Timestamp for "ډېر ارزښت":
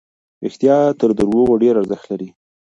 1.63-2.05